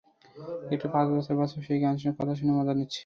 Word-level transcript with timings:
একটি 0.73 0.87
পাঁচ 0.93 1.07
বছরের 1.11 1.37
বাচ্চাও 1.39 1.65
সেই 1.67 1.79
গান 1.83 1.93
শুনে, 1.99 2.13
কথা 2.19 2.33
শুনে 2.37 2.51
মজা 2.57 2.73
নিচ্ছে। 2.73 2.99